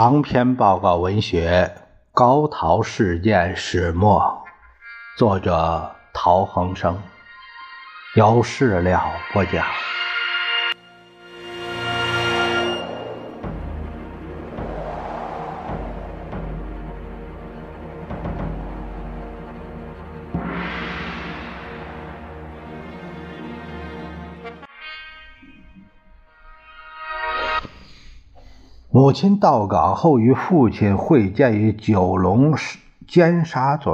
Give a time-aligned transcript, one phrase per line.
[0.00, 1.74] 长篇报告文学
[2.12, 4.20] 《高陶事件始末》，
[5.18, 7.02] 作者陶恒生，
[8.14, 9.02] 有事了
[9.32, 9.66] 不讲。
[29.00, 32.56] 母亲到岗后，与父亲会见于九龙
[33.06, 33.92] 尖沙咀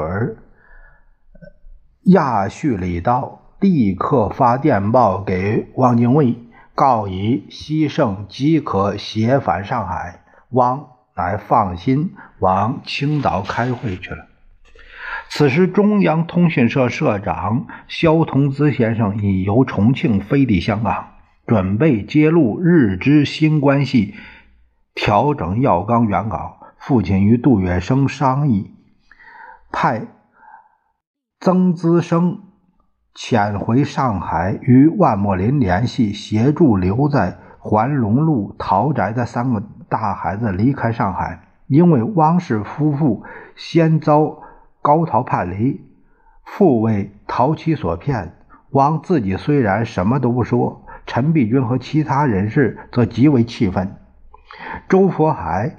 [2.05, 6.39] 亚叙里道，立刻发电报给汪精卫，
[6.75, 10.25] 告以西盛即可携返上海。
[10.53, 14.25] 汪乃放心，往青岛开会去了。
[15.29, 21.09] 此时，中央通讯社社长萧同资先生已由重庆飞抵香港，
[21.47, 24.15] 准备揭露日之新关系。
[24.95, 28.75] 调整药纲原稿，父亲与杜月笙商议，
[29.73, 30.07] 派
[31.41, 32.43] 曾资生
[33.15, 41.41] 潜回上海，与万墨林联系，协助留在环龙路陶宅的三个大孩子离开上海。
[41.67, 43.25] 因为汪氏夫妇
[43.57, 44.43] 先遭
[44.83, 45.81] 高陶叛离，
[46.45, 48.37] 父为陶妻所骗，
[48.71, 53.97] 汪自己虽然什么都不说，陈璧君和其他人士则极为气愤。
[54.89, 55.77] 周佛海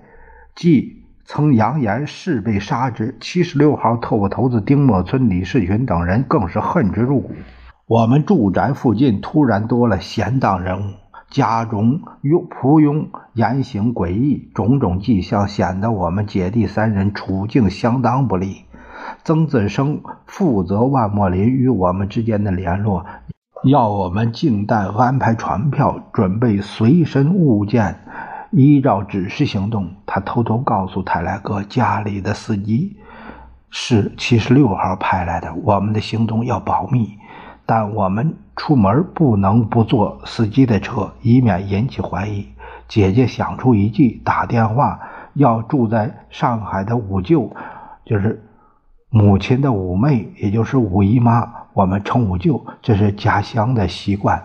[0.56, 7.32] 既曾扬言誓被杀之，七十六号特务头子丁默村、李世群等人更是恨之入骨。
[7.88, 10.94] 我们住宅附近突然多了闲荡人物，
[11.30, 18.66] 家中佣仆佣言行诡异，种种迹象显得我们姐弟三人处境相当不利。
[19.24, 23.06] 曾子生负责万莫林与我们之间的联络，
[23.64, 28.00] 要我们静待安排船票，准备随身物件。
[28.52, 32.98] 依照指示行动，他偷偷告诉泰来哥，家里的司机
[33.70, 35.54] 是七十六号派来的。
[35.64, 37.18] 我们的行动要保密，
[37.66, 42.48] 但我们出门不能不坐司机的车，以免引起怀疑。
[42.88, 45.00] 姐姐想出一计，打电话
[45.34, 47.52] 要住在上海的五舅，
[48.06, 48.42] 就是
[49.10, 54.42] 母亲的五妹，也就是五姨妈，我们称五舅，这是家乡的习惯。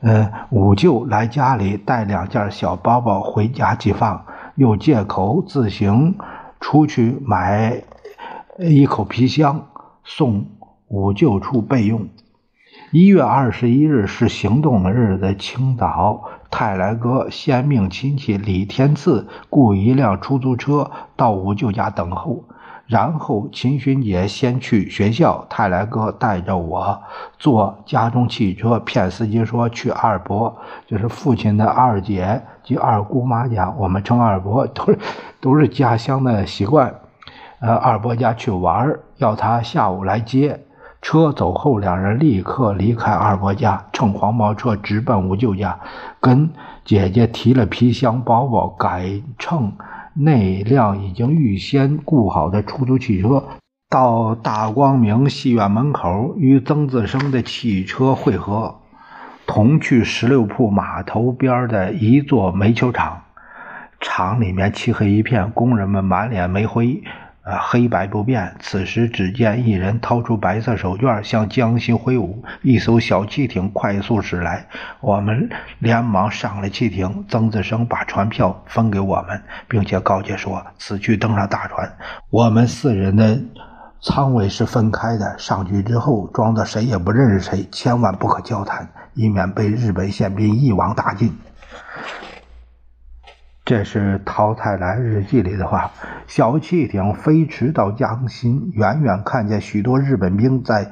[0.00, 4.24] 呃，五舅来家里带两件小包包回家寄放，
[4.54, 6.16] 又借口自行
[6.60, 7.82] 出去买
[8.58, 9.68] 一口皮箱
[10.04, 10.46] 送
[10.88, 12.08] 五舅处备用。
[12.92, 22.44] 一月二十一日是行动的日子，青岛泰来哥先命亲戚李天赐雇一辆出租车到五舅家等候。
[22.86, 27.02] 然后，秦勋杰先去学校，泰来哥带着我
[27.36, 34.98] 坐家中汽车，骗司机说去二伯，就是父亲的二姐及二姑妈家，我们称二伯，都是
[35.40, 36.94] 都是家乡的习惯。
[37.58, 40.60] 呃，二伯家去玩，要他下午来接。
[41.02, 45.78] 车走后，两人立刻离开二伯家，乘黄包车直奔五舅家，
[46.20, 46.50] 跟
[46.84, 49.72] 姐姐提了皮箱包包，改乘。
[50.18, 53.44] 那辆已经预先雇好的出租汽车，
[53.90, 58.76] 到大光明戏院门口与曾自生的汽车汇合，
[59.46, 63.24] 同去十六铺码头边的一座煤球厂。
[64.00, 67.02] 厂里面漆黑一片，工人们满脸煤灰。
[67.46, 68.56] 啊，黑白不变。
[68.58, 72.42] 此时，只见一人掏出白色手绢，向江西挥舞。
[72.60, 74.66] 一艘小汽艇快速驶来，
[75.00, 75.48] 我们
[75.78, 77.24] 连忙上了汽艇。
[77.28, 81.88] 曾子生把船票分给我们，并且告诫说：“此去登上大船，
[82.30, 83.40] 我们四人的
[84.00, 85.38] 舱位是分开的。
[85.38, 91.32] 上去之后，装作谁也不认识谁，千万不可交谈，以免被日本宪兵一网打尽。”
[93.66, 95.90] 这是陶太来日记里的话。
[96.28, 100.88] 小汽艇飞驰到江心，远远看见许多日本兵在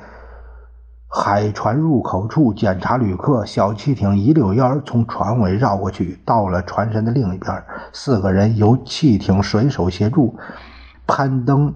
[1.08, 3.46] 海船入口处检查旅客。
[3.46, 7.62] 小汽艇一溜烟从船尾绕过去，到了船身的另一边。
[7.92, 10.36] 四个人由汽艇水手协助
[11.06, 11.72] 攀登。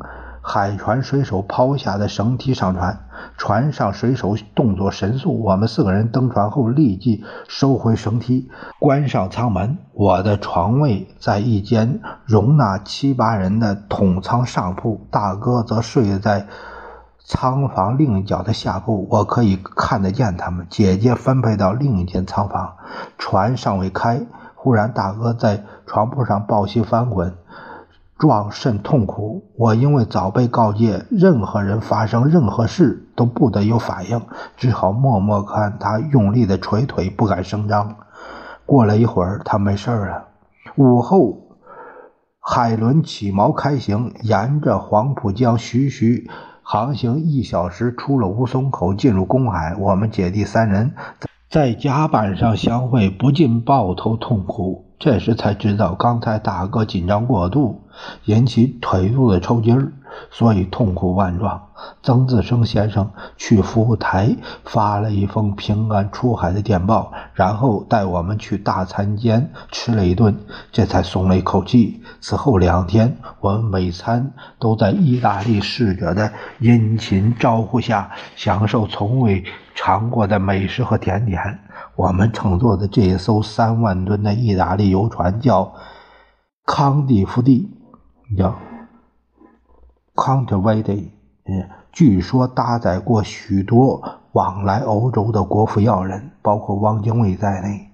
[0.51, 3.01] 海船水手抛下的绳梯上船，
[3.37, 5.43] 船上水手动作神速。
[5.43, 8.49] 我们四个人登船后立即收回绳梯，
[8.81, 9.77] 关上舱门。
[9.93, 16.47] 我的床位在一间容纳七八人的筒舱上铺，大哥则睡在
[17.23, 20.67] 舱房另一角的下铺，我可以看得见他们。
[20.71, 22.73] 姐姐分配到另一间舱房。
[23.19, 24.23] 船尚未开，
[24.55, 27.35] 忽然大哥在床铺上抱膝翻滚。
[28.19, 34.21] 壮甚痛苦，我因为早被告诫，任何人发生任何事都不得有反应，
[34.57, 37.95] 只好默默看他用力的捶腿，不敢声张。
[38.67, 40.25] 过了一会儿，他没事了。
[40.75, 41.39] 午后，
[42.41, 46.29] 海伦起锚开行，沿着黄浦江徐徐
[46.63, 49.77] 航行一小时，出了吴淞口，进入公海。
[49.79, 50.93] 我们姐弟三人
[51.49, 54.88] 在甲板上相会，不禁抱头痛哭。
[54.99, 57.83] 这时才知道，刚才大哥紧张过度，
[58.25, 59.93] 引起腿肚子抽筋儿。
[60.31, 61.63] 所以痛苦万状。
[62.03, 64.35] 曾自生先生去服务台
[64.65, 70.37] 发了一封平安出海的电报，然后带我们去大餐间吃了一顿，
[70.73, 72.03] 这才松了一口气。
[72.21, 79.45] 此后两天，我们每餐都在意大利侍者的殷勤招呼下，享受从未
[79.77, 81.61] 尝过的美食和甜点。
[81.95, 85.73] 我们乘坐的这一艘三万吨的意大利游船叫
[86.67, 87.71] 康蒂夫蒂，
[88.37, 88.68] 叫。
[90.19, 91.11] Countervade，
[91.47, 97.89] 嗯，据说搭载过许多往来欧洲的国府要人，包括汪精卫在内。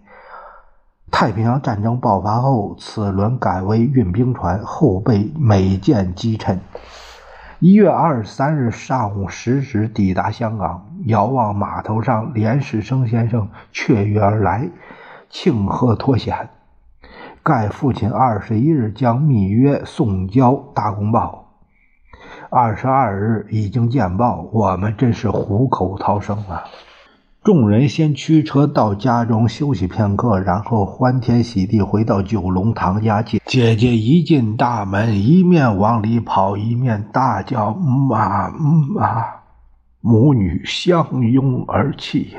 [1.11, 6.59] 太平洋战争爆发后，此轮改为运兵船，后被美舰击沉。
[7.59, 14.71] 一月二十三日上午十时抵达香港，遥望码头上连士生先生雀跃而来，
[15.29, 16.49] 庆贺脱险。
[17.43, 21.41] 盖父亲二十一日将密约送交《大公报》。
[22.57, 26.63] 二十二日已经见报，我们真是虎口逃生啊！
[27.43, 33.21] 众人先驱车到家中休息片刻，然后欢天喜地回到九龙塘家。
[33.23, 37.75] 姐姐姐一进大门，一面往里跑，一面大叫
[38.09, 39.25] ：“妈妈！”
[40.01, 42.37] 母女相拥而泣。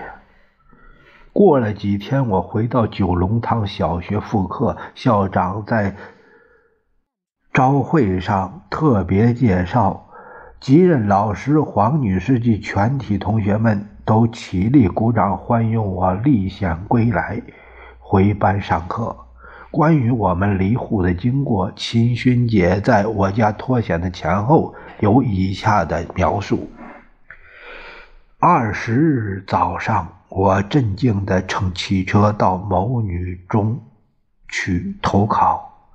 [1.33, 5.93] 过了几天，我回到九龙塘小学复课，校长在
[7.51, 10.03] 招会上特别介绍。
[10.65, 17.39] 即任老师黄女士及全体同学们都起立鼓掌欢迎我历险归来，
[17.99, 19.15] 回班上课。
[19.69, 26.67] 关于我们离沪的经过，秦勋杰在我家脱险的前后有以下的描述：
[28.39, 33.79] 二十日早上，我镇静地乘汽车到某女中
[34.49, 35.91] 去投考，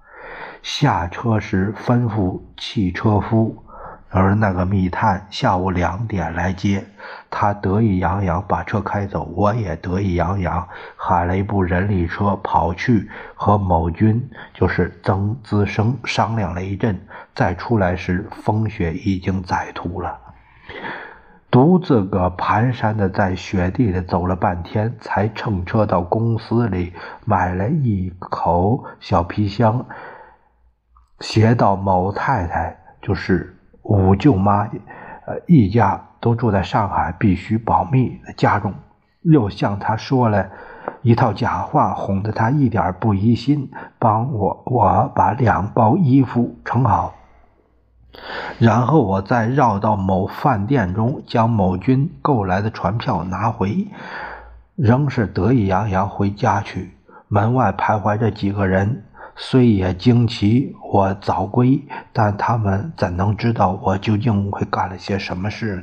[0.62, 3.64] 下车时吩咐汽车夫。
[4.12, 6.84] 而那个密探下午两点来接
[7.30, 17.00] 他，得意洋洋把车开走，我也得意洋洋喊了一部人力车跑去和某军，就是曾资生商量了一阵，
[17.36, 20.18] 再出来时风雪已经载途了，
[21.48, 26.92] 独自个蹒跚的在雪地里走了半天，才乘车到公司里
[27.24, 29.86] 买了一口小皮箱，
[31.20, 33.56] 携到某太太就是。
[33.90, 34.68] 五舅妈，
[35.26, 38.72] 呃，一家都住在上海，必须保密的家中。
[39.22, 40.48] 又向他说了
[41.02, 47.14] 一套假话，哄得他一点不疑心，帮我我把两包衣服盛好，
[48.60, 53.88] 然后我再绕到某饭店中，将某军购来的船票拿回，
[54.76, 56.96] 仍是得意洋洋回家去。
[57.26, 59.02] 门外徘徊着几个人。
[59.42, 61.82] 虽也惊奇我早归，
[62.12, 65.82] 但他们怎能知道我究竟会干了些什么事呢？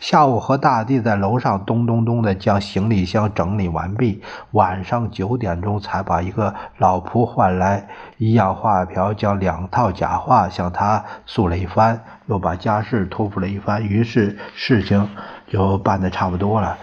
[0.00, 4.22] 下午和大弟在楼上咚咚咚地将行李箱整理完毕，
[4.52, 7.86] 晚上九点钟才把一个老仆换来，
[8.16, 15.06] 一样画瓢，将两套假话向他诉了一番，又把家事托付了一番，于是事情
[15.46, 16.78] 就办得差不多了。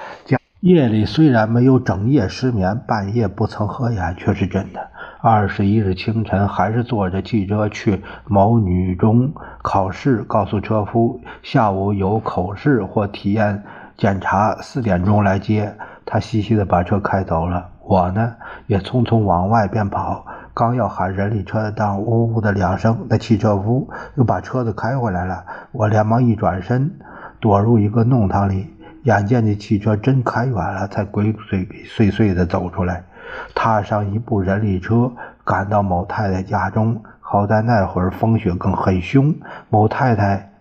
[0.59, 4.90] 夜里虽然没有整夜失眠，半夜不曾合眼，却是真的。
[5.23, 13.63] 二十一日清晨，还是坐着汽车去某女中考试，告诉车夫下午有口试或体验
[13.95, 15.75] 检查，四点钟来接。
[16.07, 17.69] 他嘻嘻的把车开走了。
[17.83, 18.33] 我呢，
[18.65, 20.25] 也匆匆往外边跑，
[20.55, 25.45] 刚要喊人力车的当，呜呜的两声，那汽车夫又把车子开回来了。
[25.71, 26.91] 我连忙一转身，
[27.39, 28.73] 躲入一个弄堂里，
[29.03, 33.03] 眼见这汽车真开远了，才鬼鬼祟祟的走出来。
[33.53, 35.11] 踏上一部人力车，
[35.43, 37.03] 赶到某太太家中。
[37.19, 39.35] 好在那会儿风雪更很凶，
[39.69, 40.51] 某太太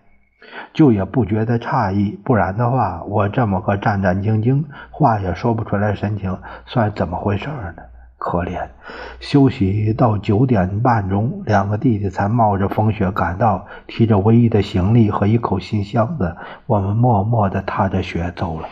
[0.73, 2.17] 就也不觉得诧异。
[2.23, 7.73] 不然的话，我这么个战战兢兢，话也说不出来神情，算怎么回事呢？
[8.17, 8.69] 可怜。
[9.19, 16.37] 休息到九点半钟，两个弟弟才冒着风雪赶到，提着唯一的行李和一口新箱子，
[16.67, 18.69] 我们默默地踏着雪走了。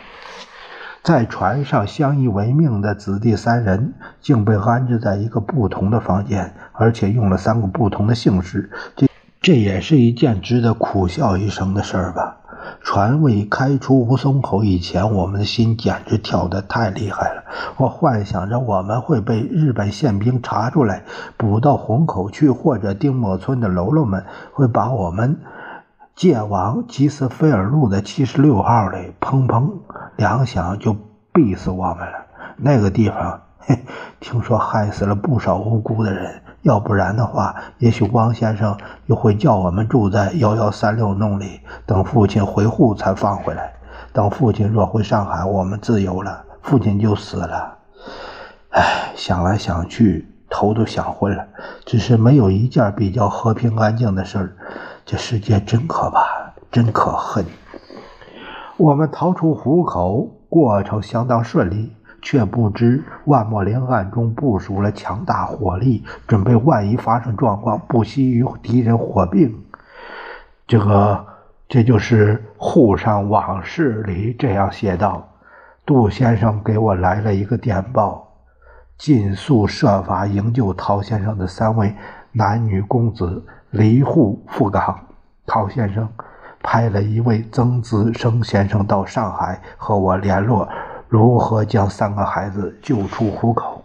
[1.02, 8.70] 在船上相依为命的子弟三人，竟被安置在一个不同的房间，而且用了三个不同的姓氏。
[8.94, 9.08] 这
[9.40, 12.36] 这也是一件值得苦笑一生的事儿吧？
[12.82, 17.44] 船未开出吴淞口以前，我们的心简直跳得太厉害了。
[17.78, 21.02] 我幻想着我们会被日本宪兵查出来，
[21.38, 25.38] 捕到虹口去，或者丁默村的喽啰们会把我们
[26.20, 29.70] 界王吉斯菲尔路的七十六号里，砰砰
[30.16, 30.94] 两响就
[31.32, 32.26] 毙死我们了。
[32.58, 33.78] 那个地方， 嘿，
[34.20, 36.42] 听说害死了不少无辜的人。
[36.60, 43.72] 要不然的话，也许汪先生又会叫我们住在幺幺三六弄里，等父亲回沪才放回来。
[44.12, 47.78] 等父亲若回上海，我们自由了，父亲就死了。
[48.72, 51.46] 唉，想来想去，头都想昏了。
[51.86, 54.52] 只是没有一件比较和平安静的事儿。
[55.10, 56.22] 这世界真可怕，
[56.70, 57.44] 真可恨。
[58.76, 61.92] 我们逃出虎口，过程相当顺利。
[62.22, 69.52] 却不知万莫林暗中部署了强大火力，准备万一发生状况，不惜与敌人火并。
[70.66, 71.26] 这个，
[71.66, 75.26] 这就是《沪上往事》里这样写道：
[75.84, 78.28] 杜先生给我来了一个电报，
[78.96, 81.92] 尽速设法营救陶先生的三位
[82.32, 84.98] 男女公子离沪赴港。
[85.46, 86.08] 陶先生
[86.62, 90.68] 派了一位曾子生先生到上海和我联络。
[91.08, 93.82] 如何将三个孩子救出虎口？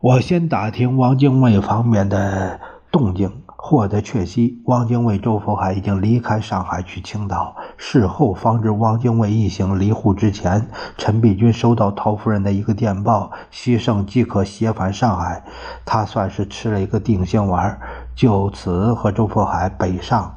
[0.00, 2.58] 我先打听汪精卫方面的
[2.90, 7.54] 动静，获得确悉，汪精卫、周佛海已经离开上海去青岛。
[7.76, 15.44] 事后方知，汪精卫一行离沪之前，陈璧君收到陶夫人的一个电报，西盛即可携返上海。
[15.84, 17.78] 他算是吃了一个定心丸，
[18.16, 20.32] 就此和周佛海北上。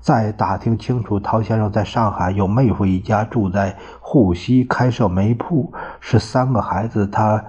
[0.00, 7.44] 再打听清楚，陶先生在上海有妹夫一家，住在沪西，开设煤铺，是三个孩子他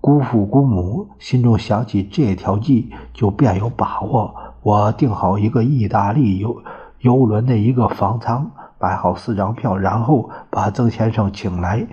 [0.00, 1.08] 姑父姑母。
[1.18, 4.34] 心中想起这条计，就便有把握。
[4.62, 6.62] 我订好一个意大利游
[7.00, 11.84] 游轮的一个房舱，摆好四张票，然后把曾先生请来，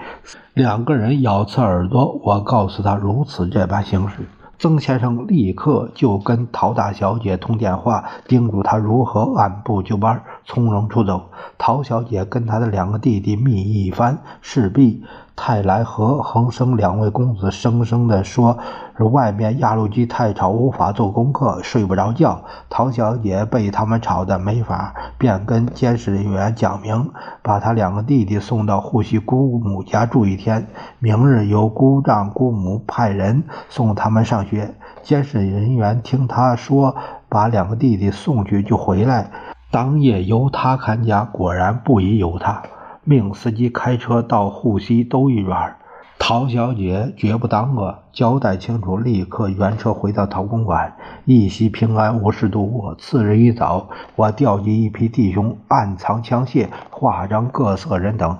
[0.54, 2.20] 两个人咬刺耳朵。
[2.24, 4.18] 我告诉他如此这般行事。
[4.60, 11.30] 曾先生立刻就跟陶大小姐通电话，叮嘱她如何按部就班、从容出走。
[11.60, 15.04] 陶小姐跟她的两个弟弟密议一番，势必。
[15.42, 18.60] 泰来和恒生两位公子生生的说
[18.98, 27.10] ：“是外面压路机太吵，无法做功课，睡不着觉。”陶小姐被他们吵得没法，便跟监视人员讲明，
[27.42, 30.68] 把他两个弟弟送到沪西姑母家住一天，
[31.00, 34.76] 明日由姑丈姑母派人送他们上学。
[35.02, 36.94] 监视人员听他说
[37.30, 39.32] 把两个弟弟送去就回来，
[39.72, 42.64] 当夜由他看家，果然不宜有他。
[43.04, 45.76] 命司机开车到沪西兜一圈，
[46.18, 50.96] 陶小姐绝不耽搁，交代清楚，立刻原车回到陶公馆，
[51.26, 52.96] 一夕平安无事度过。
[52.96, 58.38] 次日一早，我调集一批弟兄，暗藏枪械，化妆各色人等，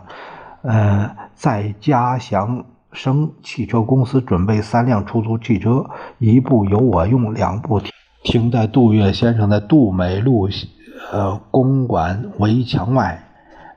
[0.64, 5.86] 呃，在嘉祥生汽车公司准备三辆出租汽车，
[6.18, 7.92] 一部由我用，两部停
[8.24, 10.50] 停在杜月先生的杜美路
[11.12, 13.24] 呃公馆围墙外。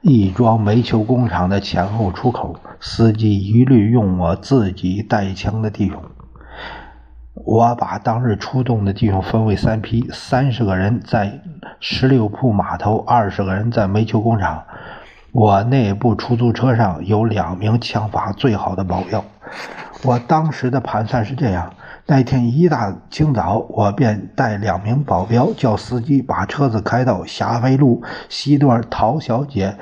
[0.04, 6.02] 亦庄煤球工厂的前后出口，司机一律用我自己带枪的弟兄。
[7.34, 11.40] 我把当日出动的弟兄分为三批，三十个人在
[11.78, 14.64] 十六铺码头，二十个人在煤球工厂。
[15.30, 19.24] 我那部出租车上有两名枪法最好的保镖。
[20.02, 21.72] 我当时的盘算是这样。
[22.06, 29.76] 那天一大清早，我便带两名保镖，叫司机把车子开到霞飞路西段陶小姐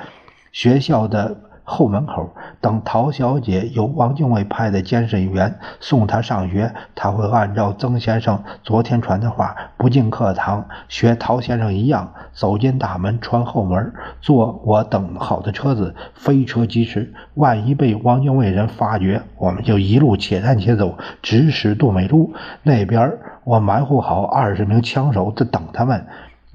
[0.51, 1.50] 学校的。
[1.63, 17.13] 后门口等陶小姐由王经纬派的监视人员送她上学，她会按照曾先生昨天传的话，不进课堂，学陶先生一样走进大门，穿后门，坐我等好的车子，飞车疾驰。
[17.35, 23.11] 万一被王经纬人发觉，我们就一路且战且走，直驶杜美路那边。
[23.43, 26.05] 我埋伏好二十名枪手在等他们。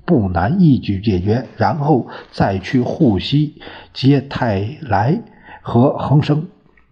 [0.07, 3.61] 不难一举解决，然后再去沪西
[3.93, 5.21] 接泰来
[5.61, 6.47] 和恒生。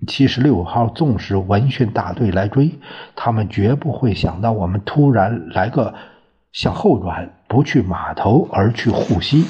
[0.06, 2.78] 七十六号纵使闻讯大队来追，
[3.16, 5.94] 他们绝不会想到我们突然来个
[6.52, 9.46] 向后转，不去码头而去沪西。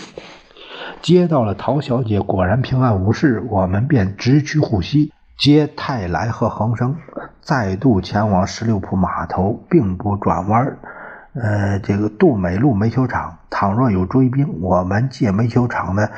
[1.02, 6.96] 接到了陶小姐，果然平安无事，我们便直趋沪西接泰来和恒生，
[7.40, 10.76] 再度前往十六铺码头，并不转弯。
[11.34, 16.10] 呃，这个杜美路煤球厂，倘若有追兵，我们借煤球厂的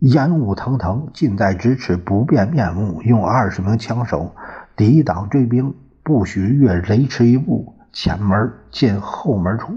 [0.00, 4.34] 烟雾腾腾，近在咫尺，不变面目，用二十名枪手
[4.76, 7.74] 抵挡追兵，不许越雷池一步。
[7.90, 9.72] 前门进后门出，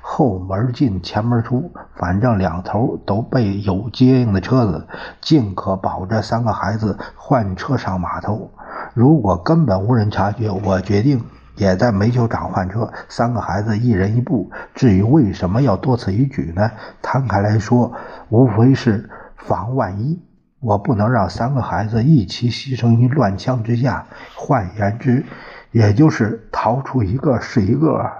[0.00, 4.86] 后门进前门出，反正两头都被有接应的车子，
[5.20, 8.52] 尽可保这三个孩子换车上码头。
[8.94, 11.20] 如果根本无人察觉，我决定
[11.56, 14.50] 也在煤球厂换车，三个孩子一人一部。
[14.74, 16.70] 至于为什么要多此一举呢？
[17.02, 17.92] 摊开来说，
[18.28, 20.22] 无非是防万一。
[20.60, 24.06] 我不能让三个孩子一起牺牲于乱枪之下。
[24.34, 25.24] 换言之，
[25.70, 28.10] 也就是逃出一个是一个。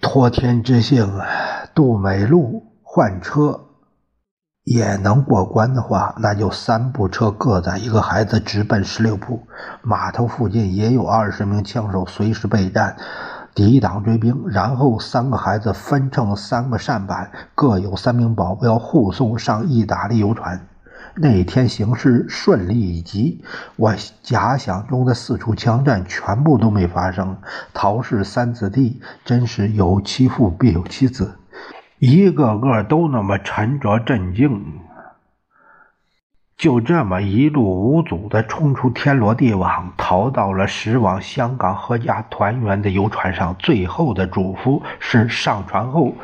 [0.00, 1.10] 托天之幸，
[1.74, 3.67] 杜美路换车
[4.70, 9.46] 也能过关的话，那就三部车各载一个孩子，直奔十六铺
[9.80, 12.94] 码头附近，也有二十名枪手随时备战，
[13.54, 14.44] 抵挡追兵。
[14.48, 20.60] 然后三个孩子分成三个扇板，各有三名保镖护送上意大利游船。
[21.14, 23.42] 那天形势顺利以及
[23.76, 27.38] 我假想中的四处枪战全部都没发生。
[27.72, 31.36] 陶氏三子弟真是有其父必有其子，
[31.98, 34.64] 一个个都那么沉着镇静，
[36.56, 43.54] 就这么一路无阻的冲出天罗地网，逃到了驶往香港阖家团圆的游船上。
[43.58, 46.14] 最后的嘱咐是上船后。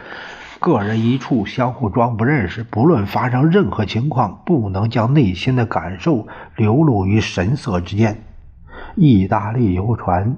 [0.60, 2.62] 个人一处，相互装不认识。
[2.64, 6.26] 不论发生任何情况，不能将内心的感受
[6.56, 8.24] 流露于神色之间。
[8.94, 10.36] 意大利游船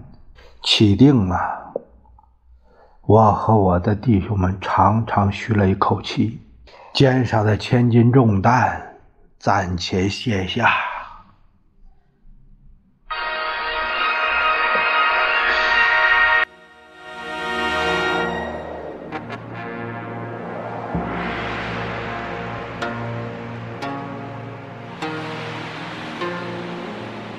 [0.62, 1.36] 起定了，
[3.06, 6.40] 我和我的弟兄们长长吁了一口气，
[6.92, 8.96] 肩上的千斤重担
[9.38, 10.68] 暂且卸下。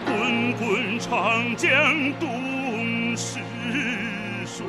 [0.06, 1.70] 滚滚长江
[2.22, 3.40] 东逝
[4.46, 4.66] 水，